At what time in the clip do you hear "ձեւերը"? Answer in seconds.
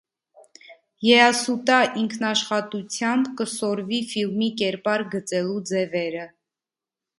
5.75-6.29